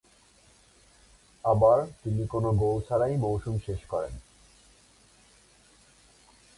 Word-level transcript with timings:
আবার, 1.45 1.79
তিনি 2.03 2.27
কোন 2.27 2.45
গোল 2.57 2.77
ছাড়াই 2.81 3.13
মৌসুম 3.17 3.55
শেষ 3.65 3.81
করেন। 3.89 4.13